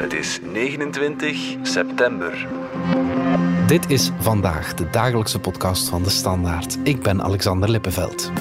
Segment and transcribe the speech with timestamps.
[0.00, 2.48] Het is 29 september.
[3.66, 6.78] Dit is vandaag de dagelijkse podcast van de Standaard.
[6.82, 8.32] Ik ben Alexander Lippenveld.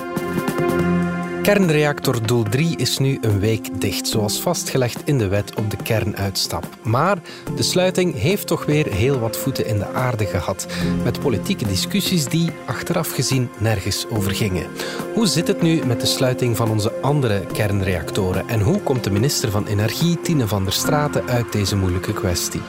[1.49, 5.77] Kernreactor Doel 3 is nu een week dicht, zoals vastgelegd in de wet op de
[5.83, 6.67] kernuitstap.
[6.83, 7.17] Maar
[7.55, 10.67] de sluiting heeft toch weer heel wat voeten in de aarde gehad,
[11.03, 14.67] met politieke discussies die, achteraf gezien, nergens over gingen.
[15.13, 19.11] Hoe zit het nu met de sluiting van onze andere kernreactoren en hoe komt de
[19.11, 22.61] minister van Energie, Tine van der Straten, uit deze moeilijke kwestie?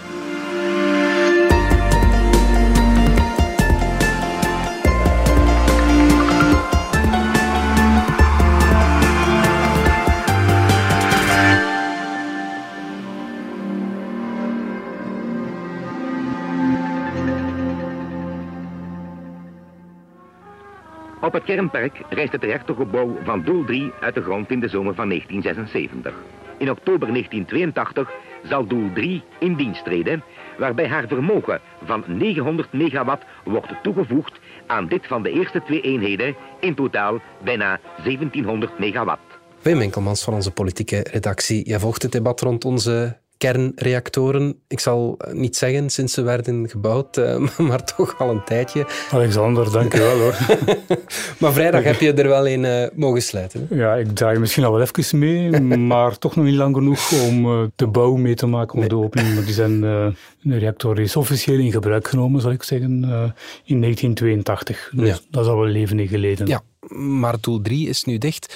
[21.30, 24.94] Op het kernpark rijst het reactorgebouw van Doel 3 uit de grond in de zomer
[24.94, 26.14] van 1976.
[26.58, 28.10] In oktober 1982
[28.42, 30.22] zal Doel 3 in dienst treden,
[30.58, 36.34] waarbij haar vermogen van 900 megawatt wordt toegevoegd aan dit van de eerste twee eenheden,
[36.60, 39.20] in totaal bijna 1700 megawatt.
[39.62, 41.68] Wim Winkelmans van onze politieke redactie.
[41.68, 44.56] Jij volgt het debat rond onze kernreactoren.
[44.68, 48.86] Ik zal niet zeggen sinds ze werden gebouwd, eh, maar toch al een tijdje.
[49.10, 50.36] Alexander, dank je wel hoor.
[51.40, 53.66] maar vrijdag heb je er wel een uh, mogen sluiten.
[53.68, 53.76] Hè?
[53.76, 55.60] Ja, ik draai misschien al wel even mee,
[55.92, 58.88] maar toch nog niet lang genoeg om uh, de bouw mee te maken om nee.
[58.88, 59.44] de opening.
[59.44, 62.90] Die zijn, de reactor is officieel in gebruik genomen, zal ik zeggen,
[63.64, 64.90] in 1982.
[64.92, 65.18] Dus ja.
[65.30, 66.46] dat is al wel leven geleden.
[66.46, 66.62] Ja,
[66.96, 68.54] maar doel 3 is nu dicht.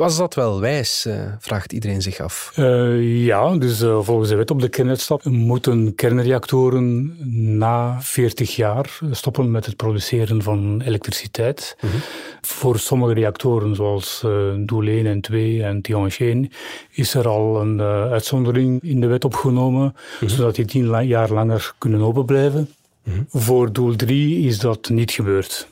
[0.00, 2.52] Was dat wel wijs, uh, vraagt iedereen zich af.
[2.58, 7.16] Uh, ja, dus uh, volgens de wet op de kernuitstap moeten kernreactoren
[7.58, 11.76] na 40 jaar stoppen met het produceren van elektriciteit.
[11.80, 11.92] Mhm.
[11.92, 12.00] -huh.
[12.40, 14.24] Voor sommige reactoren, zoals
[14.56, 16.52] Doel 1 en 2 en Tianjin,
[16.90, 19.94] is er al een uitzondering in de wet opgenomen, Mhm.
[20.20, 20.28] -huh.
[20.28, 22.68] zodat die 10 jaar langer kunnen open blijven.
[23.04, 23.22] Mhm.
[23.28, 25.68] Voor Doel 3 is dat niet gebeurd.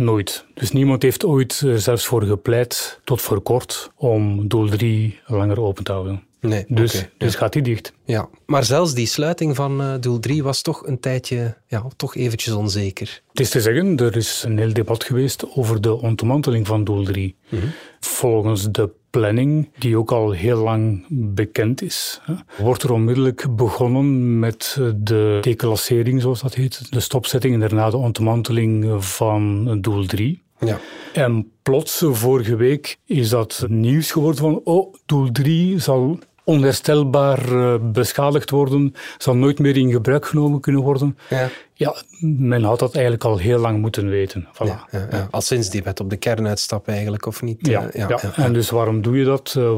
[0.00, 0.44] Nooit.
[0.54, 5.60] Dus niemand heeft ooit er zelfs voor gepleit, tot voor kort, om doel 3 langer
[5.60, 6.22] open te houden.
[6.40, 7.38] Nee, dus, okay, dus ja.
[7.38, 7.92] gaat die dicht.
[8.04, 12.16] Ja, maar zelfs die sluiting van uh, doel 3 was toch een tijdje, ja, toch
[12.16, 13.22] eventjes onzeker.
[13.28, 17.04] Het is te zeggen, er is een heel debat geweest over de ontmanteling van doel
[17.04, 17.36] 3.
[17.48, 17.72] Mm -hmm.
[18.00, 22.20] Volgens de planning, die ook al heel lang bekend is,
[22.58, 27.96] wordt er onmiddellijk begonnen met de declassering, zoals dat heet, de stopzetting en daarna de
[27.96, 30.42] ontmanteling van doel 3.
[30.58, 30.78] Ja.
[31.12, 37.74] En plots, vorige week, is dat nieuws geworden van, oh, doel 3 zal onherstelbaar uh,
[37.82, 41.18] beschadigd worden, zal nooit meer in gebruik genomen kunnen worden.
[41.28, 41.48] Ja.
[41.74, 44.48] ja, men had dat eigenlijk al heel lang moeten weten.
[44.54, 44.66] Voilà.
[44.66, 45.28] Ja, ja, ja.
[45.30, 47.66] Al sinds die wet op de kernuitstap eigenlijk, of niet?
[47.66, 49.54] Ja, uh, ja, en dus waarom doe je dat?
[49.58, 49.72] Uh,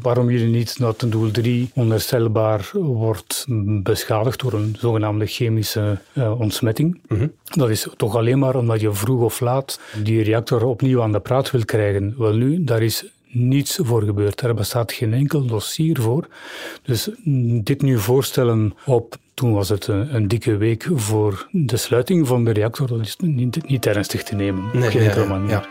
[0.00, 3.44] waarom wil je niet dat een doel 3 onherstelbaar wordt
[3.82, 7.00] beschadigd door een zogenaamde chemische uh, ontsmetting?
[7.08, 7.32] Mm -hmm.
[7.44, 11.20] Dat is toch alleen maar omdat je vroeg of laat die reactor opnieuw aan de
[11.20, 12.14] praat wil krijgen.
[12.18, 14.40] Wel nu, daar is niets voor gebeurd.
[14.40, 16.26] Er bestaat geen enkel dossier voor.
[16.82, 17.08] Dus
[17.62, 22.44] dit nu voorstellen op, toen was het een, een dikke week voor de sluiting van
[22.44, 24.62] de reactor, dat is niet, niet ernstig te nemen.
[24.72, 25.50] Nee, op geen enkele manier.
[25.50, 25.66] Ja.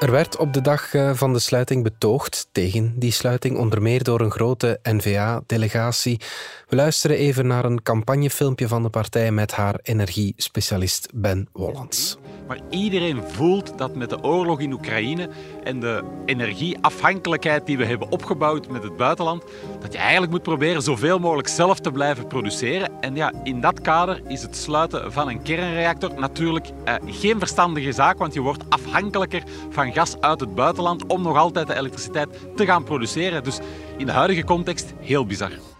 [0.00, 4.20] Er werd op de dag van de sluiting betoogd tegen die sluiting, onder meer door
[4.20, 6.20] een grote N-VA-delegatie.
[6.68, 12.18] We luisteren even naar een campagnefilmpje van de partij met haar energiespecialist Ben Wollands.
[12.46, 15.28] Maar iedereen voelt dat met de oorlog in Oekraïne
[15.64, 19.44] en de energieafhankelijkheid die we hebben opgebouwd met het buitenland,
[19.80, 23.00] dat je eigenlijk moet proberen zoveel mogelijk zelf te blijven produceren.
[23.00, 27.92] En ja, in dat kader is het sluiten van een kernreactor natuurlijk uh, geen verstandige
[27.92, 32.28] zaak, want je wordt afhankelijker van gas uit het buitenland om nog altijd de elektriciteit
[32.56, 33.44] te gaan produceren.
[33.44, 33.58] Dus
[33.96, 35.73] in de huidige context heel bizar.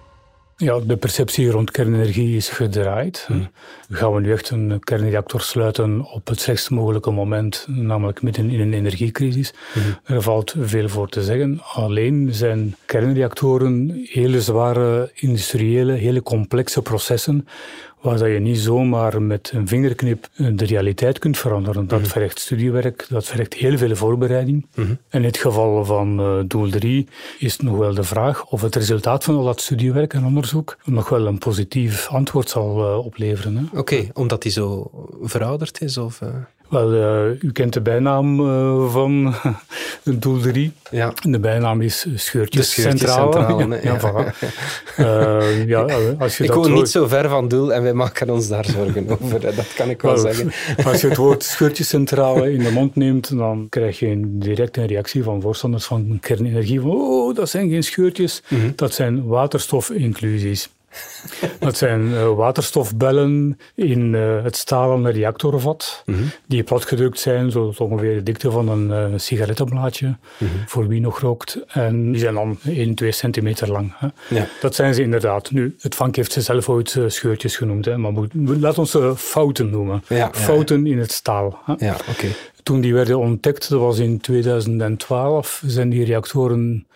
[0.57, 3.25] Ja, de perceptie rond kernenergie is gedraaid.
[3.27, 3.51] Hmm.
[3.91, 8.61] Gaan we nu echt een kernreactor sluiten op het slechtst mogelijke moment, namelijk midden in
[8.61, 9.53] een energiecrisis?
[9.73, 10.15] Hmm.
[10.17, 11.61] Er valt veel voor te zeggen.
[11.63, 17.47] Alleen zijn kernreactoren hele zware industriële, hele complexe processen
[18.05, 21.87] waar dat je niet zomaar met een vingerknip de realiteit kunt veranderen.
[21.87, 22.09] Dat Mhm.
[22.09, 24.67] vergt studiewerk, dat vergt heel veel voorbereiding.
[24.75, 24.95] Mhm.
[25.11, 27.09] In het geval van uh, doel 3
[27.39, 31.09] is nog wel de vraag of het resultaat van al dat studiewerk en onderzoek nog
[31.09, 33.69] wel een positief antwoord zal uh, opleveren.
[33.71, 34.91] Oké, okay, omdat die zo
[35.23, 35.99] verouderd is?
[35.99, 36.29] Of, uh...
[36.69, 39.35] Wel, uh, u kent de bijnaam uh, van
[40.21, 40.73] doel 3.
[40.91, 41.13] Ja.
[41.23, 43.33] De bijnaam is Scheurtjes, Centraal.
[43.33, 43.53] Centraal.
[43.69, 44.39] Ja, ja, voilà.
[44.99, 45.87] uh, ja,
[46.19, 48.65] als je ik dat woon niet zo ver van doel en wij maken ons daar
[48.65, 49.41] zorgen over.
[49.41, 50.53] Dat kan ik wel, wel zeggen.
[50.85, 54.87] Als je het woord scheurtjescentrale in de mond neemt, dan krijg je een direct een
[54.87, 56.81] reactie van voorstanders van kernenergie.
[56.81, 58.55] Van, oh, dat zijn geen scheurtjes, Mhm.
[58.55, 58.73] mm -hmm.
[58.77, 60.69] dat zijn waterstofinclusies.
[61.59, 66.31] Dat zijn uh, waterstofbellen in uh, het stalen reactorvat, mm -hmm.
[66.47, 70.49] die platgedrukt zijn, zo ongeveer de dikte van een uh, sigarettenblaadje, mm -hmm.
[70.67, 71.59] voor wie nog rookt.
[71.67, 73.93] En die zijn dan 1, 2 centimeter lang.
[73.97, 74.09] Hè.
[74.29, 74.47] Ja.
[74.61, 75.51] Dat zijn ze inderdaad.
[75.51, 79.13] Nu, het vank heeft ze zelf ooit scheurtjes genoemd, hè, maar moet, laat ons ze
[79.17, 80.03] fouten noemen.
[80.09, 81.59] Ja, fouten in het staal.
[81.65, 81.75] Hè.
[81.79, 82.27] Ja, oké.
[82.65, 86.87] Toen die werden ontdekt, dat was in 2012, zijn die reactoren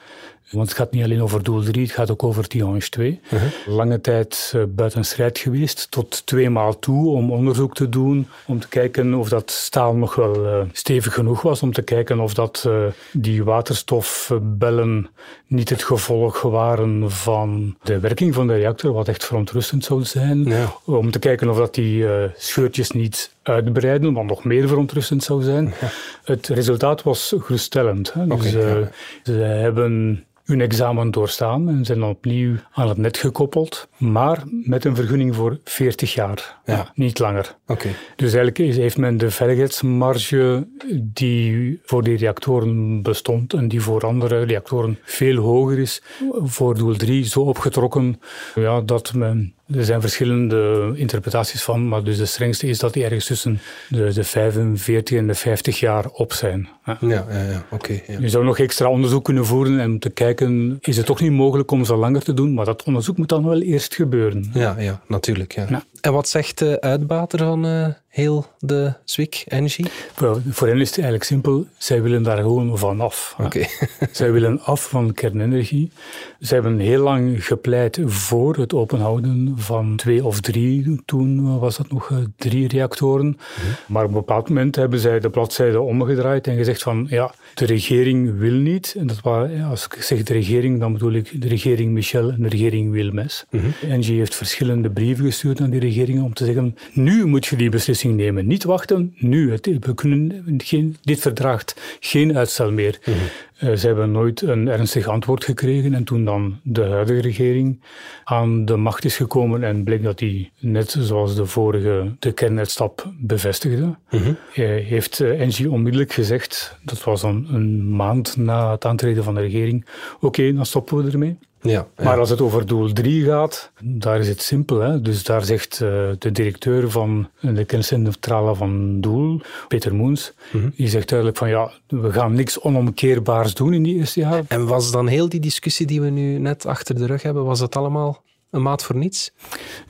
[0.51, 3.21] want het gaat niet alleen over doel 3, het gaat ook over Tihange 2.
[3.33, 3.75] Uh -huh.
[3.75, 8.61] Lange tijd uh, buiten strijd geweest, tot twee maal toe om onderzoek te doen, om
[8.61, 12.35] te kijken of dat staal nog wel uh, stevig genoeg was, om te kijken of
[12.35, 15.09] dat uh, die waterstofbellen
[15.47, 20.45] niet het gevolg waren van de werking van de reactor, wat echt verontrustend zou zijn.
[20.45, 20.73] Ja.
[20.85, 22.07] Om te kijken of dat die
[22.37, 25.65] scheurtjes niet uitbreiden, wat nog meer verontrustend zou zijn.
[25.81, 25.89] Ja.
[26.25, 28.13] Het resultaat was geruststellend.
[28.13, 28.27] Hè.
[28.27, 28.89] Dus okay, ja.
[29.23, 34.85] ze hebben hun examen doorstaan en zijn dan opnieuw aan het net gekoppeld, maar met
[34.85, 36.91] een vergunning voor 40 jaar, ja.
[36.95, 37.57] niet langer.
[37.67, 37.93] Okay.
[38.17, 44.43] Dus eigenlijk heeft men de veiligheidsmarge die voor die reactoren bestond en die voor andere
[44.43, 46.03] reactoren veel hoger is,
[46.33, 48.21] voor doel 3 zo opgetrokken
[48.55, 53.05] ja, dat men er zijn verschillende interpretaties van, maar dus de strengste is dat die
[53.05, 56.69] ergens tussen de, de 45 en de 50 jaar op zijn.
[56.85, 57.75] Ja, ja, ja, oké.
[57.75, 58.19] Okay, ja.
[58.21, 61.71] Je zou nog extra onderzoek kunnen voeren en te kijken, is het toch niet mogelijk
[61.71, 64.51] om zo langer te doen, maar dat onderzoek moet dan wel eerst gebeuren.
[64.55, 65.53] Ja, ja natuurlijk.
[65.53, 65.83] Ja.
[66.01, 69.85] En wat zegt de uitbater van uh, heel de Zwick Energy?
[70.15, 71.67] Voor, voor hen is het eigenlijk simpel.
[71.77, 73.35] Zij willen daar gewoon vanaf.
[73.39, 73.67] Oké.
[74.13, 75.91] Zij willen af van kernenergie.
[76.39, 81.03] Zij hebben heel lang gepleit voor het openhouden van twee of drie.
[81.05, 83.27] Toen was dat nog eh, drie reactoren.
[83.27, 83.75] Mm -hmm.
[83.87, 87.65] Maar op een bepaald moment hebben zij de bladzijde omgedraaid en gezegd van ja, de
[87.65, 88.95] regering wil niet.
[88.99, 92.43] En dat was, als ik zeg de regering, dan bedoel ik de regering Michel en
[92.43, 93.45] de regering Wilmes.
[93.51, 93.91] Mm -hmm.
[93.91, 95.88] Engie heeft verschillende brieven gestuurd aan die regering
[96.23, 98.47] om te zeggen, nu moet je die beslissing nemen.
[98.47, 99.59] Niet wachten, nu.
[99.81, 102.99] We kunnen geen, dit verdraagt geen uitstel meer.
[103.05, 103.69] Mm -hmm.
[103.69, 107.81] uh, ze hebben nooit een ernstig antwoord gekregen en toen dan de huidige regering
[108.25, 113.13] aan de macht is gekomen en bleek dat die, net zoals de vorige, de kernuitstap
[113.19, 114.37] bevestigde, mm -hmm.
[114.55, 119.35] uh, heeft uh, Engie onmiddellijk gezegd, dat was dan een maand na het aantreden van
[119.35, 119.87] de regering,
[120.17, 121.39] oké, okay, dan stoppen we ermee.
[121.61, 122.05] Ja, ja.
[122.05, 124.81] Maar als het over doel 3 gaat, daar is het simpel.
[124.81, 125.01] Hè?
[125.01, 125.89] Dus daar zegt uh,
[126.19, 130.73] de directeur van de kerncentrale van Doel, Peter Moens, mm -hmm.
[130.77, 134.45] die zegt duidelijk van ja, we gaan niks onomkeerbaars doen in die eerste jaar.
[134.49, 137.59] En was dan heel die discussie die we nu net achter de rug hebben, was
[137.59, 139.33] dat allemaal een maat voor niets?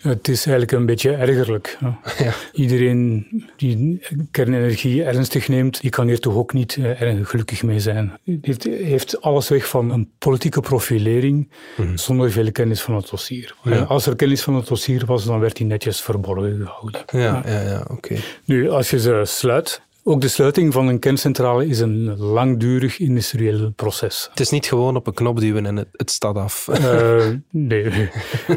[0.01, 1.79] Het is eigenlijk een beetje ergerlijk.
[2.19, 2.33] Ja.
[2.53, 3.27] Iedereen
[3.57, 4.01] die
[4.31, 8.19] kernenergie ernstig neemt, die kan hier toch ook niet erg gelukkig mee zijn.
[8.25, 11.97] Dit heeft alles weg van een politieke profilering mm-hmm.
[11.97, 13.55] zonder veel kennis van het dossier.
[13.63, 13.83] Ja.
[13.83, 17.03] Als er kennis van het dossier was, dan werd die netjes verborgen gehouden.
[17.07, 17.61] Ja, ja.
[17.61, 17.93] ja, oké.
[17.93, 18.19] Okay.
[18.45, 23.73] Nu, als je ze sluit, ook de sluiting van een kerncentrale is een langdurig industrieel
[23.77, 24.27] proces.
[24.31, 26.69] Het is niet gewoon op een knop duwen en het, het staat af.
[26.71, 27.85] Uh, nee,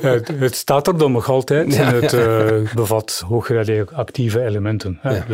[0.02, 1.82] het, het, staat er dan nog altijd ja.
[1.82, 5.00] en het uh, bevat hoogradioactieve elementen.
[5.04, 5.26] Ja.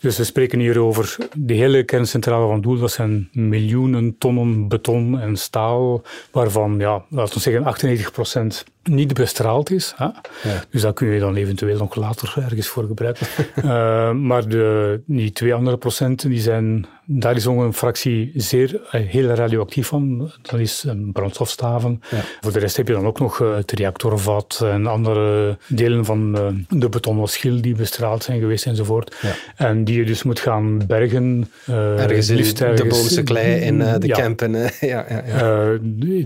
[0.00, 2.78] Dus we spreken hier over de hele kerncentrale van Doel.
[2.78, 9.14] Dat zijn miljoenen tonnen beton en staal, waarvan, ja, laten we zeggen, 98 procent niet
[9.14, 9.92] bestraald is.
[9.96, 10.04] Hè?
[10.04, 10.64] Ja.
[10.70, 13.26] Dus dat kun je dan eventueel nog later ergens voor gebruiken.
[13.56, 18.74] uh, maar de, die twee andere procenten, die zijn, daar is ook een fractie zeer,
[18.74, 20.30] uh, heel radioactief van.
[20.42, 22.02] Dat is een brandstofstaven.
[22.10, 22.20] Ja.
[22.40, 26.32] Voor de rest heb je dan ook nog uh, het reactorvat en andere delen van
[26.68, 29.16] de betonnen schil die bestraald zijn geweest enzovoort.
[29.22, 29.32] Ja.
[29.56, 31.50] En die je dus moet gaan bergen.
[31.66, 34.16] ergens in de bovenste klei in de ja.
[34.16, 34.56] campen.
[34.80, 35.06] ja,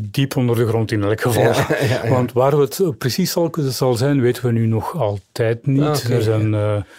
[0.01, 1.53] diep onder de grond in elk geval.
[2.15, 5.83] Want waar het precies zal, zal zijn, weten we nu nog altijd niet.
[5.83, 6.51] Ah, okay, er zijn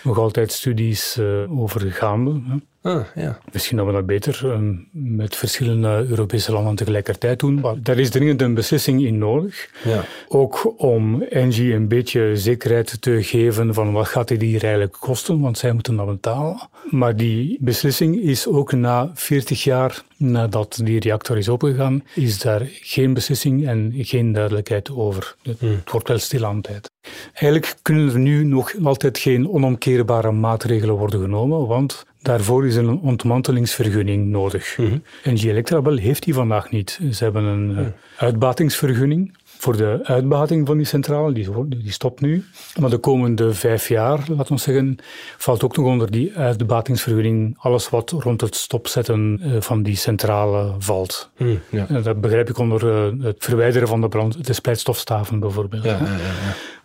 [0.03, 2.41] nog altijd studies over gaande.
[2.83, 3.37] Ah, ja.
[3.51, 7.59] Misschien dat we dat beter um, met verschillende Europese landen tegelijkertijd doen.
[7.59, 9.69] Maar daar is dringend een beslissing in nodig.
[9.83, 10.05] Ja.
[10.27, 15.39] Ook om Engie een beetje zekerheid te geven van wat gaat dit hier eigenlijk kosten,
[15.39, 16.69] want zij moeten dat betalen.
[16.89, 22.61] Maar die beslissing is ook na 40 jaar nadat die reactor is opengegaan, is daar
[22.69, 25.35] geen beslissing en geen duidelijkheid over.
[25.41, 25.81] Het hmm.
[25.91, 26.91] wordt wel stil aan tijd.
[27.33, 32.99] Eigenlijk kunnen er nu nog altijd geen onomkeerbare maatregelen worden genomen, want daarvoor is een
[32.99, 34.77] ontmantelingsvergunning nodig.
[34.77, 35.03] Mm -hmm.
[35.23, 36.99] En G-Electrabel heeft die vandaag niet.
[37.11, 37.93] Ze hebben een mm.
[38.17, 39.41] uitbatingsvergunning.
[39.43, 41.31] voor de uitbating van die centrale.
[41.31, 42.45] Die, die stopt nu.
[42.79, 44.97] Maar de komende vijf jaar, laten we zeggen,
[45.37, 50.73] valt ook nog onder die uitbatingsvergunning alles wat rond het stopzetten eh, van die centrale
[50.79, 51.29] valt.
[51.35, 51.85] Hmm, ja.
[52.01, 55.83] Dat begrijp ik onder eh, het verwijderen van de brand, de splijtstofstaven bijvoorbeeld.
[55.83, 56.17] Ja, ja,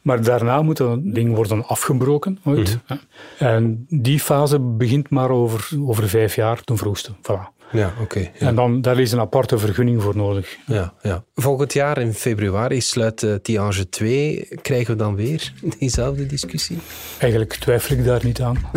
[0.02, 2.38] maar daarna moet dat ding worden afgebroken.
[2.45, 2.78] Ooit.
[2.87, 2.99] Mhm.
[3.38, 7.12] En die fase begint maar over, over vijf jaar ten vroegste.
[7.17, 7.58] Voilà.
[7.72, 8.18] Ja, oké.
[8.18, 8.46] ja.
[8.46, 10.56] En dan, daar is een aparte vergunning voor nodig.
[10.66, 11.25] Ja, ja.
[11.34, 14.48] Volgend jaar in februari sluit uh, Tiange 2.
[14.62, 16.78] Krijgen we dan weer diezelfde discussie?
[17.18, 18.56] Eigenlijk twijfel ik daar niet aan.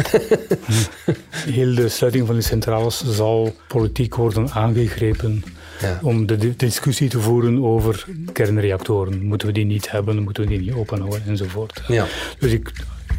[1.29, 5.43] Heel de sluiting van de centrales zal politiek worden aangegrepen
[5.81, 5.99] ja.
[6.01, 9.25] om de discussie te voeren over kernreactoren.
[9.25, 11.81] Moeten we die niet hebben, moeten we die niet openhouden enzovoort.
[11.87, 12.05] Ja.
[12.39, 12.71] Dus ik,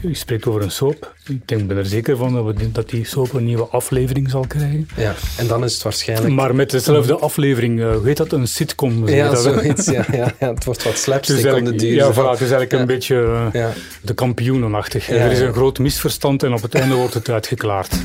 [0.02, 1.14] u spreekt over een soap.
[1.28, 4.46] Ik denk, ben er zeker van dat, we, dat die soap een nieuwe aflevering zal
[4.46, 4.88] krijgen.
[4.96, 6.34] Ja, en dan is het waarschijnlijk...
[6.34, 9.08] Maar met dezelfde aflevering, uh, weet dat, een sitcom?
[9.08, 11.94] Ja, dat, zoiets, ja, ja, ja, Het wordt wat slapstick om de duur.
[11.94, 13.72] Ja, voilà, het is eigenlijk een beetje uh, ja.
[14.02, 15.08] de kampioenenachtig.
[15.08, 17.96] Er is een groot misverstand en op het einde wordt het uitgeklaard.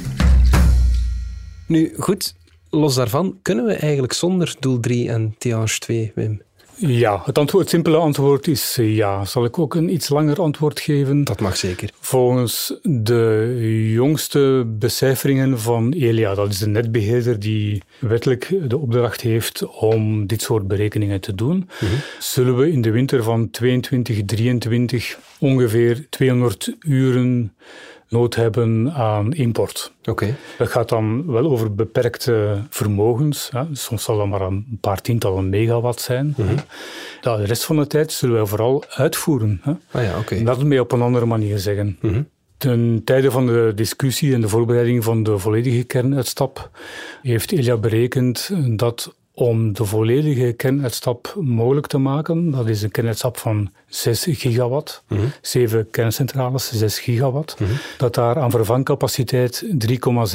[1.66, 2.34] Nu, goed,
[2.70, 6.42] los daarvan, kunnen we eigenlijk zonder doel 3 en Tiange 2, Wim?
[6.80, 9.26] Ja, het, antwoord, het simpele antwoord is eh, ja.
[9.26, 11.24] Zal ik ook een iets langer antwoord geven?
[11.24, 11.90] Dat mag zeker.
[12.00, 13.56] Volgens de
[13.92, 20.42] jongste becijferingen van Elia, dat is de netbeheerder die wettelijk de opdracht heeft om dit
[20.42, 21.92] soort berekeningen te doen, mhm.
[22.20, 23.68] zullen we in de winter van 22-23
[25.40, 27.54] ongeveer 200 uren
[28.10, 29.94] nood hebben aan import.
[30.06, 30.36] Oké.
[30.58, 33.50] Dat gaat dan wel over beperkte vermogens.
[33.52, 33.64] Hè.
[33.72, 36.34] Soms zal dat maar een paar tientallen megawatt zijn.
[36.38, 36.56] Mm
[37.22, 39.62] De rest van de tijd zullen wij vooral uitvoeren.
[39.64, 39.72] Hè.
[39.92, 40.44] Ah ja, oké.
[40.44, 41.98] Dat mee op een andere manier zeggen.
[42.02, 46.70] Mm Ten tijde van de discussie en de voorbereiding van de volledige kernuitstap
[47.22, 52.52] heeft Elia berekend dat om de volledige kernuitstap mogelijk te maken.
[52.52, 55.32] Dat is een kernuitstap van 6 gigawatt, mm -hmm.
[55.42, 57.60] 7 kerncentrales, 6 gigawatt.
[57.60, 57.76] Mm -hmm.
[57.98, 59.70] Dat daar aan vervangcapaciteit 3,6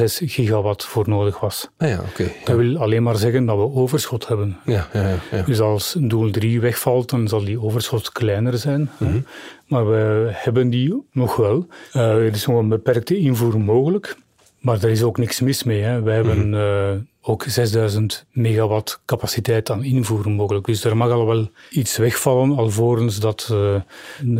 [0.04, 1.68] gigawatt voor nodig was.
[1.78, 4.58] Ah ja, okay, Dat wil alleen maar zeggen dat we overschot hebben.
[4.64, 8.80] Ja, ja, ja, Dus als doel 3 wegvalt, dan zal die overschot kleiner zijn.
[8.80, 9.26] Mm -hmm.
[9.66, 11.66] Maar we hebben die nog wel.
[11.96, 14.16] Uh, er is nog een beperkte invoer mogelijk.
[14.62, 15.82] Maar er is ook niks mis mee.
[15.82, 16.02] Hè.
[16.02, 16.90] Wij hebben uh,
[17.20, 20.66] ook 6000 megawatt capaciteit aan invoer mogelijk.
[20.66, 23.74] Dus er mag al wel iets wegvallen alvorens dat uh,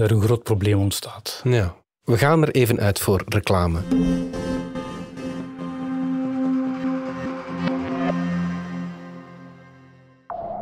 [0.01, 1.41] er een groot probleem ontstaat.
[1.45, 1.75] Ja.
[2.05, 3.79] We gaan er even uit voor reclame.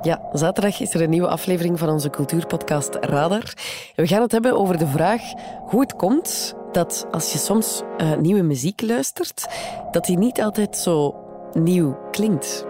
[0.02, 3.54] Ja, zaterdag is er een nieuwe aflevering van onze cultuurpodcast Radar.
[3.94, 5.22] we gaan het hebben over de vraag
[5.68, 9.46] hoe het komt dat als je soms uh, nieuwe muziek luistert,
[9.90, 11.14] dat die niet altijd zo
[11.52, 12.66] nieuw klinkt.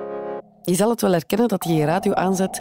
[0.62, 2.60] Je zal het wel herkennen dat je je radio aanzet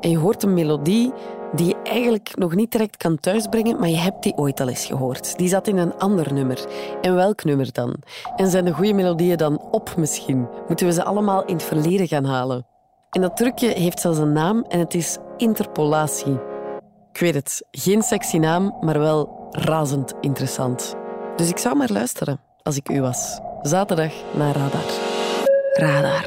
[0.00, 1.12] en je hoort een melodie
[1.52, 4.86] die je eigenlijk nog niet direct kan thuisbrengen, maar je hebt die ooit al eens
[4.86, 5.38] gehoord.
[5.38, 6.64] Die zat in een ander nummer.
[7.00, 7.94] En welk nummer dan?
[8.36, 10.48] En zijn de goede melodieën dan op misschien?
[10.68, 12.66] Moeten we ze allemaal in het verleden gaan halen?
[13.10, 16.38] En dat trucje heeft zelfs een naam en het is interpolatie.
[17.18, 20.96] Ik weet het, geen sexy naam, maar wel razend interessant.
[21.36, 23.38] Dus ik zou maar luisteren als ik u was.
[23.62, 24.84] Zaterdag naar Radar.
[25.72, 26.24] Radar.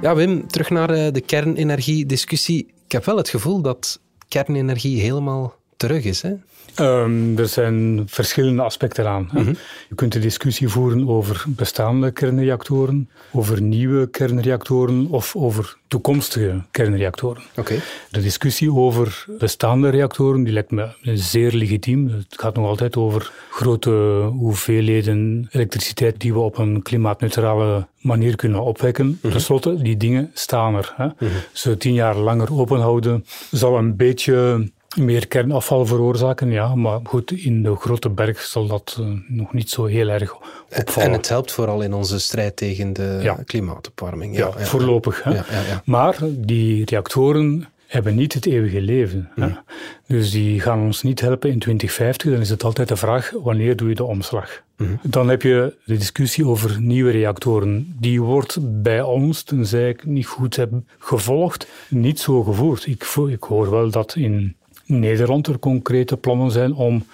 [0.00, 2.66] Ja, Wim, terug naar eh, de kernenergie-discussie.
[2.84, 6.22] Ik heb wel het gevoel dat kernenergie helemaal terug is.
[6.22, 6.32] Hè?
[6.80, 9.28] Um, er zijn verschillende aspecten aan.
[9.32, 9.48] Mhm.
[9.88, 17.42] Je kunt de discussie voeren over bestaande kernreactoren, over nieuwe kernreactoren of over toekomstige kernreactoren.
[17.56, 17.80] Okay.
[18.10, 22.08] De discussie over bestaande reactoren die lijkt me zeer legitiem.
[22.08, 23.90] Het gaat nog altijd over grote
[24.38, 29.06] hoeveelheden elektriciteit die we op een klimaatneutrale manier kunnen opwekken.
[29.06, 30.94] Mm Ten slotte, die dingen staan er.
[30.96, 31.06] Hè.
[31.06, 31.32] Mhm.
[31.52, 36.74] Ze tien jaar langer openhouden zal een beetje meer kernafval veroorzaken, ja.
[36.74, 40.34] Maar goed, in de grote berg zal dat uh, nog niet zo heel erg
[40.78, 41.10] opvallen.
[41.10, 43.38] En het helpt vooral in onze strijd tegen de ja.
[43.46, 44.36] klimaatopwarming.
[44.36, 45.22] Ja, ja voorlopig.
[45.22, 45.40] Hè.
[45.84, 49.30] Maar die reactoren hebben niet het eeuwige leven.
[49.34, 49.58] Mm.
[50.06, 52.30] Dus die gaan ons niet helpen in 2050.
[52.30, 54.62] Dan is het altijd de vraag, wanneer doe je de omslag?
[54.76, 54.98] Mm.
[55.02, 57.96] Dan heb je de discussie over nieuwe reactoren.
[58.00, 62.86] Die wordt bij ons, tenzij ik niet goed heb gevolgd, niet zo gevoerd.
[62.86, 64.56] Ik, ik hoor wel dat in
[64.86, 67.06] Nederland er concrete plannen zijn om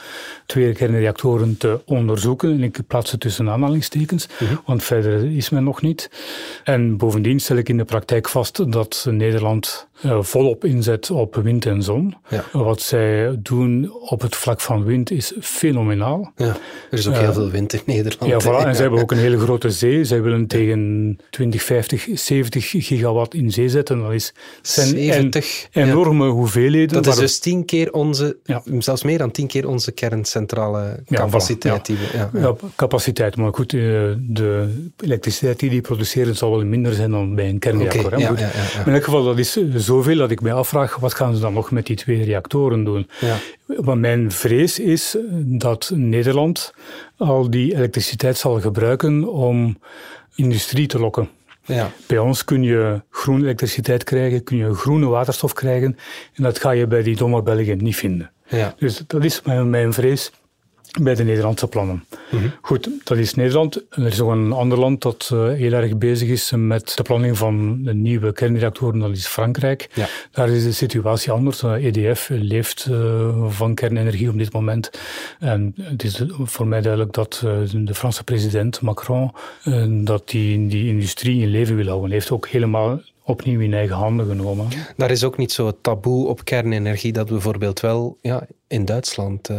[0.46, 2.52] twee kernreactoren te onderzoeken.
[2.52, 4.54] En ik plaats het tussen aanhalingstekens, mhm.
[4.64, 6.10] want verder is men nog niet.
[6.64, 11.66] En bovendien stel ik in de praktijk vast dat Nederland uh, volop inzet op wind
[11.66, 12.14] en zon.
[12.28, 12.44] Ja.
[12.52, 16.32] Wat zij doen op het vlak van wind is fenomenaal.
[16.36, 16.56] Ja,
[16.90, 18.42] er is ook heel eh, veel wind in Nederland.
[18.44, 18.66] Ja, voilà.
[18.66, 20.04] en ze hebben ook een hele grote zee.
[20.04, 23.98] Zij willen tegen 2050 70 gigawatt in zee zetten.
[23.98, 27.02] Dat is 70, enorme hoeveelheden.
[27.02, 28.36] Dat is dus tien keer onze,
[28.78, 31.90] zelfs meer dan tien keer onze kerncentrale capaciteit.
[32.76, 33.36] Capaciteit.
[33.36, 33.80] Maar goed, eh,
[34.18, 38.06] de elektriciteit die die produceren zal wel minder zijn dan bij een kernreactor.
[38.06, 38.50] Okay,
[38.86, 41.70] in elk geval, dat is zoveel dat ik mij afvraag, wat gaan ze dan nog
[41.70, 43.08] met die twee reactoren doen?
[43.20, 43.36] Ja.
[43.94, 46.74] Mijn vrees is dat Nederland
[47.16, 49.78] al die elektriciteit zal gebruiken om
[50.34, 51.28] industrie te lokken.
[51.64, 51.90] Ja.
[52.06, 55.96] Bij ons kun je groene elektriciteit krijgen, kun je groene waterstof krijgen
[56.34, 58.30] en dat ga je bij die domme Belgen niet vinden.
[58.48, 58.74] Ja.
[58.78, 60.30] Dus dat is mijn, mijn vrees
[61.00, 62.04] bij de Nederlandse plannen.
[62.30, 62.48] Mhm.
[62.60, 63.84] Goed, dat is Nederland.
[63.90, 67.38] Er is nog een ander land dat uh, heel erg bezig is met de planning
[67.38, 69.88] van de nieuwe kernreactoren, dat is Frankrijk.
[69.94, 70.08] Ja.
[70.30, 71.62] Daar is de situatie anders.
[71.62, 74.90] EDF eh, e leeft uh, van kernenergie op dit moment.
[75.38, 77.38] En het is voor mij duidelijk dat
[77.72, 79.32] de Franse president Macron
[80.04, 82.06] dat die, die industrie in leven wil houden.
[82.06, 84.68] Hij heeft ook helemaal opnieuw in eigen handen genomen.
[84.96, 89.50] Daar is ook niet zo taboe op kernenergie dat bijvoorbeeld wel ja, in Duitsland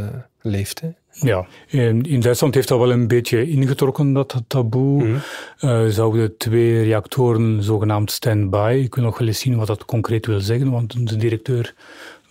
[0.42, 0.82] leeft.
[0.82, 0.90] Hè?
[1.22, 5.04] Ja, in, Duitsland heeft dat wel een beetje ingetrokken, dat taboe.
[5.04, 5.22] Mm
[5.90, 8.82] zouden twee reactoren zogenaamd stand-by.
[8.84, 11.74] Ik wil nog wel eens zien wat dat concreet wil zeggen, want de directeur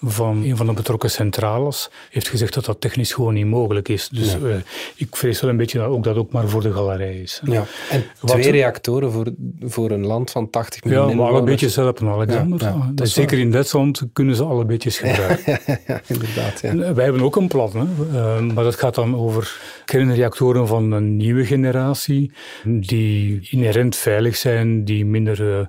[0.01, 4.09] van een van de betrokken centrales heeft gezegd dat dat technisch gewoon niet mogelijk is.
[4.09, 4.55] Dus uh,
[4.95, 7.41] ik vrees wel een beetje dat ook dat ook maar voor de galerij is.
[7.45, 7.65] Ja.
[7.91, 9.27] En twee reactoren voor,
[9.61, 12.63] voor een land van 80 miljoen Ja, maar alle beetjes helpen, Alexander.
[12.63, 15.59] Ja, ja, zeker in Duitsland kunnen ze alle beetjes gebruiken.
[15.87, 16.61] ja, inderdaad.
[16.61, 16.95] Ja.
[16.95, 17.85] Wij hebben ook een plan, hè.
[18.13, 22.33] Uh, maar dat gaat dan over kernreactoren van een nieuwe generatie,
[22.65, 25.67] die inherent veilig zijn, die minder uh,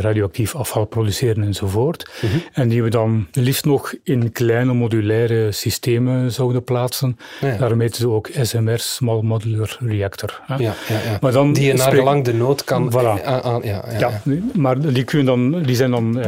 [0.00, 2.10] radioactief afval produceren enzovoort.
[2.22, 2.38] Mhm.
[2.52, 7.18] En die we dan liefst nog in kleine modulaire systemen zouden plaatsen.
[7.40, 7.56] Ja.
[7.56, 10.40] Daarmee ze ook SMR, Small Modular Reactor.
[10.46, 11.18] Ja, ja, ja.
[11.20, 12.92] Maar dan die je naar gelang de nood kan...
[12.92, 13.22] Voilà.
[13.24, 14.20] ja, ja, ja,
[14.54, 16.18] maar die, kun dan, die zijn dan...
[16.18, 16.24] Uh,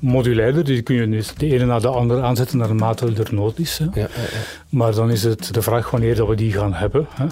[0.00, 3.78] modulairder, die kun je dus de ene na de andere aanzetten naarmate er nood is.
[3.78, 3.84] Hè.
[3.84, 4.38] Ja, ja, ja.
[4.68, 7.06] Maar dan is het de vraag wanneer dat we die gaan hebben.
[7.10, 7.26] Hè.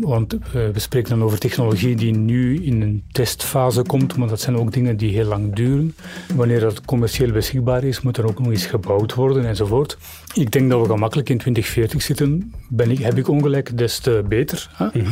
[0.00, 4.40] Want uh, we spreken dan over technologie die nu in een testfase komt, maar dat
[4.40, 5.94] zijn ook dingen die heel lang duren.
[6.34, 9.98] Wanneer dat commercieel beschikbaar is, moet er ook nog eens gebouwd worden enzovoort.
[10.34, 12.52] Ik denk dat we gemakkelijk in 2040 zitten.
[12.68, 14.70] Ben ik, heb ik ongelijk, des te beter.
[14.72, 14.86] Hè.
[14.86, 15.10] Mhm.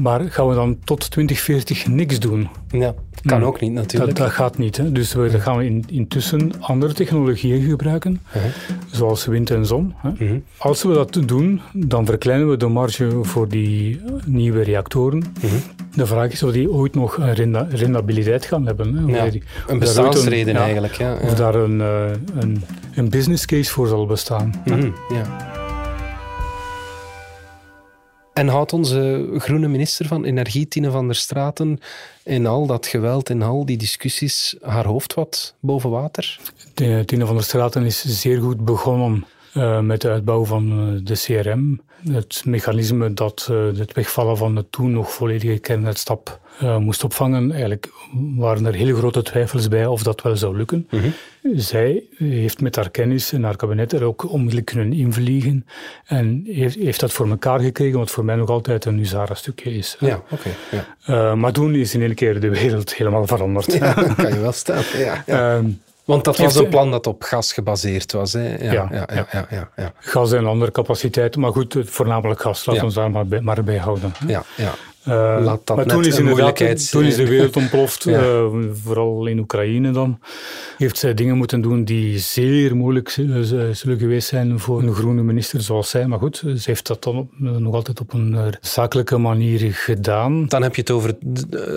[0.00, 2.48] Maar gaan we dan tot 2040 niks doen?
[2.70, 2.94] Ja.
[3.22, 4.16] Kan ook niet natuurlijk.
[4.16, 4.76] Dat, dat gaat niet.
[4.76, 4.92] Hè.
[4.92, 8.50] Dus we, dan gaan we in, intussen andere technologieën gebruiken, uh-huh.
[8.90, 9.94] zoals wind en zon.
[9.96, 10.10] Hè.
[10.18, 10.40] Uh-huh.
[10.58, 15.24] Als we dat doen, dan verkleinen we de marge voor die nieuwe reactoren.
[15.44, 15.60] Uh-huh.
[15.94, 17.18] De vraag is of die ooit nog
[17.70, 18.94] rendabiliteit gaan hebben.
[18.94, 19.16] Hè.
[19.16, 20.94] Ja, die, een bestaansreden eigenlijk.
[20.94, 22.62] Ja, Of daar een, uh, een,
[22.94, 24.54] een, business case voor zal bestaan.
[24.64, 25.57] Ja.
[28.38, 31.80] En houdt onze groene minister van Energie, Tine van der Straten,
[32.24, 36.40] in al dat geweld, in al die discussies, haar hoofd wat boven water?
[36.74, 39.24] Tine van der Straten is zeer goed begonnen
[39.54, 41.80] uh, met de uitbouw van eh, de CRM.
[42.10, 47.50] Het mechanisme dat uh, het wegvallen van de toen nog volledige kernuitstap uh, moest opvangen.
[47.50, 47.90] Eigenlijk
[48.36, 50.88] waren er hele grote twijfels bij of dat wel zou lukken.
[50.90, 51.08] Mhm.
[51.54, 55.66] Zij heeft met haar kennis en haar kabinet er ook onmiddellijk kunnen invliegen
[56.04, 59.96] en heeft, heeft dat voor elkaar gekregen, wat voor mij nog altijd een Uzara-stukje is.
[60.00, 60.50] Ja, oké.
[61.06, 61.34] ja.
[61.34, 63.72] maar toen is in één keer de wereld helemaal veranderd.
[63.72, 64.84] Ja, dat kan je wel stellen.
[64.98, 65.62] Ja, ja.
[66.08, 68.32] Want dat was een plan dat op gas gebaseerd was.
[68.32, 68.56] Hè?
[68.56, 72.66] Ja, ja, ja, ja, ja, Gas en andere capaciteiten, maar goed, voornamelijk gas.
[72.66, 74.12] Laten we ons daar maar bij, maar bij houden.
[74.26, 74.74] Ja, ja.
[75.08, 80.20] Uh, maar toen is, inderdaad, toen is de wereld ontploft, uh, vooral in Oekraïne dan.
[80.76, 85.62] Heeft zij dingen moeten doen die zeer moeilijk zullen geweest zijn voor een groene minister
[85.62, 86.06] zoals zij.
[86.06, 90.46] Maar goed, ze heeft dat dan nog altijd op een zakelijke manier gedaan.
[90.46, 91.14] Dan heb je het over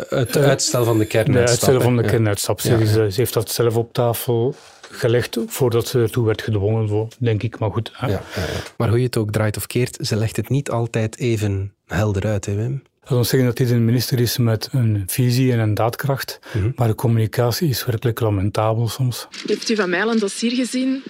[0.10, 1.50] het uitstel van de kernuitstap.
[1.50, 2.62] Het uitstel van de kernuitstap.
[2.62, 4.56] Ze, ze heeft dat zelf op tafel
[4.92, 7.60] gelegd voordat ze ertoe werd gedwongen, denk ik.
[7.60, 7.92] Maar goed.
[8.02, 8.42] Ja, ja, ja.
[8.78, 12.26] Maar hoe je het ook draait of keert, ze legt het niet altijd even helder
[12.26, 12.82] uit, hè Wim?
[13.02, 16.72] Dat wil zeggen dat dit een minister is met een visie en een daadkracht, mhm.
[16.76, 19.28] maar de communicatie is werkelijk lamentabel soms.
[19.46, 21.04] Heeft u van mij al een dossier gezien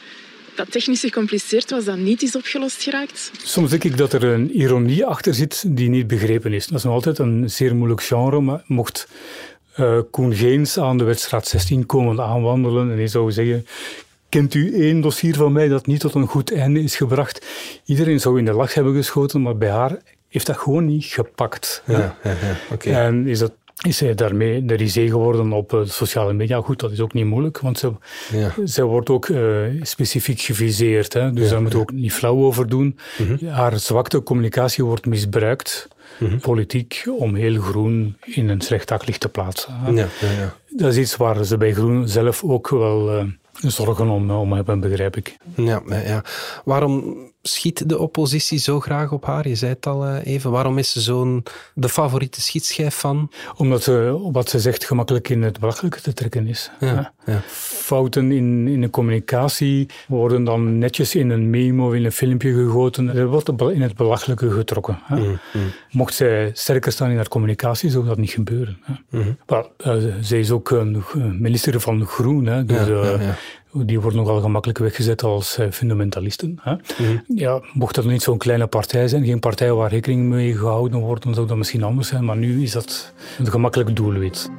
[0.56, 3.32] dat technisch gecompliceerd was, dat niet is opgelost geraakt?
[3.44, 6.68] Soms denk ik dat er een ironie achter zit die niet begrepen is.
[6.68, 9.08] Dat is nog altijd een zeer moeilijk genre, maar mocht
[9.80, 13.66] uh, Koen Geens aan de wedstrijd 16 komen aanwandelen en hij zou zeggen
[14.30, 17.46] kent u één dossier van mij dat niet tot een goed einde is gebracht?
[17.86, 19.98] Iedereen zou in de lach hebben geschoten, maar bij haar
[20.32, 21.84] heeft dat gewoon niet gepakt.
[21.86, 22.90] Ja, ja, ja, oké.
[22.92, 23.52] En is, dat,
[23.88, 26.62] is zij daarmee de risée geworden op uh, sociale media?
[26.62, 27.92] Goed, dat is ook niet moeilijk, want ze,
[28.32, 28.52] Ja.
[28.64, 29.40] zij wordt ook uh,
[29.82, 31.14] specifiek geviseerd.
[31.14, 31.32] Hè?
[31.34, 32.98] Dus daar moet je ook niet flauw over doen.
[33.18, 33.46] Mhm.
[33.48, 35.88] Haar zwakte communicatie wordt misbruikt,
[36.20, 36.38] Mhm.
[36.38, 39.74] politiek, om heel groen in een slecht daglicht te plaatsen.
[39.86, 39.92] Ja,
[40.22, 40.56] ja, ja.
[40.70, 44.80] Dat is iets waar ze bij Groen zelf ook wel uh, zorgen om, om hebben,
[44.80, 45.38] begrijp ik.
[45.56, 46.24] Ja, ja, ja.
[46.66, 49.48] Waarom schiet de oppositie zo graag op haar?
[49.48, 50.52] Je zei het al uh, even.
[50.52, 53.32] Waarom is ze zo'n de favoriete schietschijf van?
[53.58, 56.72] Omdat ze, wat ze zegt, gemakkelijk in het belachelijke te trekken is.
[56.80, 57.42] Ja, ja.
[57.48, 62.54] Fouten in, in de communicatie worden dan netjes in een meme of in een filmpje
[62.54, 63.16] gegoten.
[63.16, 65.00] Er wordt in het belachelijke getrokken.
[65.04, 65.16] Hè?
[65.16, 65.72] Mm, mm.
[65.92, 68.78] Mocht zij sterker staan in haar communicatie, zou dat niet gebeuren.
[68.82, 68.94] Hè?
[69.10, 69.38] Mm.
[69.48, 71.04] Maar, uh, zij is ook een
[71.40, 72.46] minister van Groen.
[72.46, 72.66] Hè?
[72.66, 73.36] Dus, ja, ja.
[73.74, 76.60] Die worden nogal gemakkelijk weggezet als uh, fundamentalisten.
[76.62, 76.72] Hè?
[76.72, 77.24] Mm.
[77.28, 81.24] Ja, mocht dat niet zo'n kleine partij zijn, geen partij waar rekening mee gehouden wordt,
[81.24, 82.26] dan zou dat misschien anders zijn.
[82.26, 84.50] Maar nu is dat een gemakkelijk doelwit.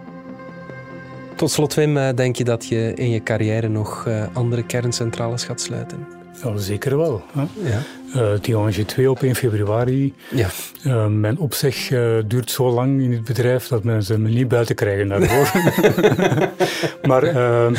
[1.36, 5.60] Tot slot, Wim, denk je dat je in je carrière nog uh, andere kerncentrales gaat
[5.60, 6.06] sluiten?
[6.42, 7.22] Ja, zeker wel.
[7.32, 7.44] Hè?
[7.70, 7.82] Ja.
[8.16, 10.14] Uh, Tihange 2 op 1 februari.
[10.30, 10.48] Ja.
[10.86, 14.48] Uh, mijn opzeg uh, duurt zo lang in het bedrijf dat men ze me niet
[14.48, 15.60] buiten krijgen daarvoor.
[17.08, 17.78] maar uh,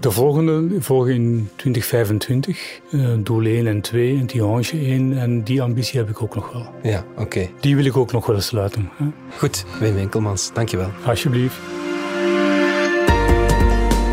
[0.00, 2.80] de volgende volgen in 2025.
[3.18, 5.18] doel 1 en 2 en Tihange 1.
[5.18, 6.66] En die ambitie heb ik ook nog wel.
[6.82, 7.22] Ja, oké.
[7.22, 7.50] Okay.
[7.60, 8.90] Die wil ik ook nog wel sluiten.
[8.96, 9.06] Hè?
[9.36, 10.90] Goed, Wim Winkelmans, dankjewel.
[11.06, 11.56] Alsjeblieft.